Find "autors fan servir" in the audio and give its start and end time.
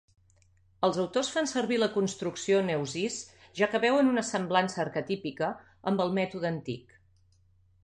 1.01-1.77